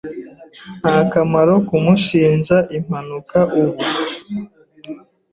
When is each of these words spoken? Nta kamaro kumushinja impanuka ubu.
Nta 0.81 0.97
kamaro 1.11 1.53
kumushinja 1.67 2.57
impanuka 2.77 3.37
ubu. 3.59 3.83